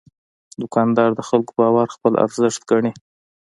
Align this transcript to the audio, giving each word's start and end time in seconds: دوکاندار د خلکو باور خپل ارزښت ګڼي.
دوکاندار 0.61 1.09
د 1.15 1.21
خلکو 1.29 1.51
باور 1.59 1.87
خپل 1.95 2.13
ارزښت 2.25 2.61
ګڼي. 2.71 2.91